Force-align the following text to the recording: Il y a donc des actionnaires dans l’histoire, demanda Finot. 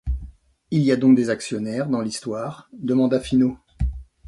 Il 0.71 0.81
y 0.81 0.91
a 0.91 0.95
donc 0.95 1.15
des 1.15 1.29
actionnaires 1.29 1.87
dans 1.87 2.01
l’histoire, 2.01 2.67
demanda 2.73 3.19
Finot. 3.19 3.59